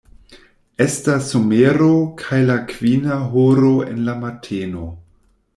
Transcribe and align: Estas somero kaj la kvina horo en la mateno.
Estas 0.85 1.27
somero 1.33 1.91
kaj 2.23 2.41
la 2.49 2.57
kvina 2.73 3.21
horo 3.35 3.73
en 3.93 4.03
la 4.09 4.21
mateno. 4.27 4.91